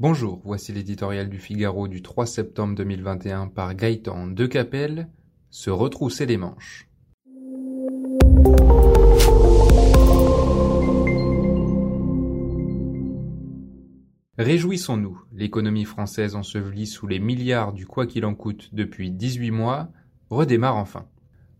[0.00, 5.08] Bonjour, voici l'éditorial du Figaro du 3 septembre 2021 par Gaëtan Decapelle,
[5.50, 6.88] Se retrousser les manches.
[14.36, 19.90] Réjouissons-nous, l'économie française ensevelie sous les milliards du quoi qu'il en coûte depuis 18 mois
[20.28, 21.06] redémarre enfin.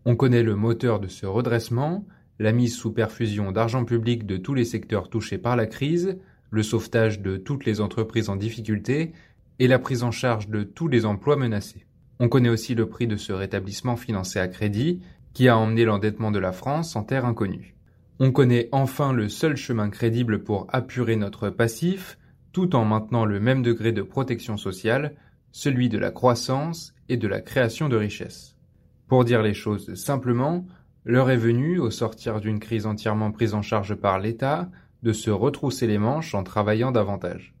[0.03, 2.05] On connaît le moteur de ce redressement,
[2.39, 6.17] la mise sous perfusion d'argent public de tous les secteurs touchés par la crise,
[6.55, 9.13] le sauvetage de toutes les entreprises en difficulté
[9.59, 11.85] et la prise en charge de tous les emplois menacés.
[12.19, 15.01] On connaît aussi le prix de ce rétablissement financé à crédit
[15.33, 17.75] qui a emmené l'endettement de la France en terre inconnue.
[18.19, 22.17] On connaît enfin le seul chemin crédible pour apurer notre passif
[22.53, 25.17] tout en maintenant le même degré de protection sociale,
[25.51, 28.55] celui de la croissance et de la création de richesses.
[29.09, 30.65] Pour dire les choses simplement,
[31.03, 34.69] l'heure est venue, au sortir d'une crise entièrement prise en charge par l'État,
[35.05, 37.53] de se retrousser les manches en travaillant davantage.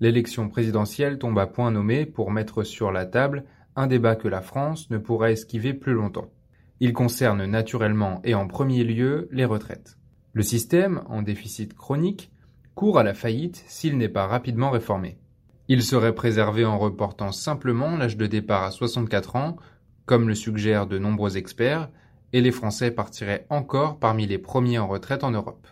[0.00, 3.44] L'élection présidentielle tombe à point nommé pour mettre sur la table
[3.76, 6.30] un débat que la France ne pourra esquiver plus longtemps.
[6.80, 9.98] Il concerne naturellement et en premier lieu les retraites.
[10.32, 12.32] Le système, en déficit chronique,
[12.74, 15.18] court à la faillite s'il n'est pas rapidement réformé.
[15.68, 19.56] Il serait préservé en reportant simplement l'âge de départ à 64 ans,
[20.06, 21.90] comme le suggèrent de nombreux experts,
[22.32, 25.66] et les Français partiraient encore parmi les premiers en retraite en Europe.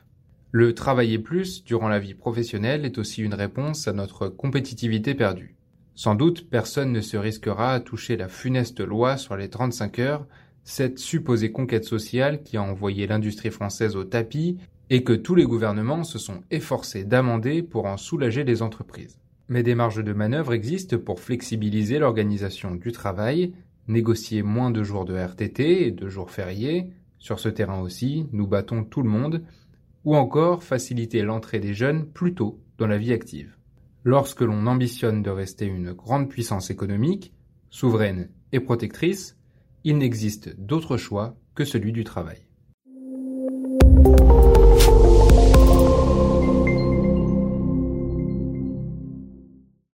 [0.57, 5.57] Le travailler plus durant la vie professionnelle est aussi une réponse à notre compétitivité perdue.
[5.97, 10.29] Sans doute, personne ne se risquera à toucher la funeste loi sur les 35 heures,
[10.63, 14.57] cette supposée conquête sociale qui a envoyé l'industrie française au tapis
[14.91, 19.19] et que tous les gouvernements se sont efforcés d'amender pour en soulager les entreprises.
[19.49, 23.53] Mais des marges de manœuvre existent pour flexibiliser l'organisation du travail,
[23.89, 26.93] négocier moins de jours de RTT et de jours fériés.
[27.19, 29.43] Sur ce terrain aussi, nous battons tout le monde
[30.05, 33.57] ou encore faciliter l'entrée des jeunes plus tôt dans la vie active.
[34.03, 37.33] Lorsque l'on ambitionne de rester une grande puissance économique,
[37.71, 39.37] souveraine et protectrice,
[39.83, 42.39] il n'existe d'autre choix que celui du travail.